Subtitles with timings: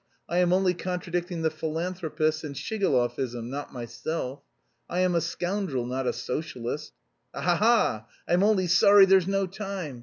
[0.27, 4.41] I am only contradicting the philanthropists and Shigalovism, not myself!
[4.89, 6.93] I am a scoundrel, not a socialist.
[7.35, 8.07] Ha ha ha!
[8.27, 9.99] I'm only sorry there's no time.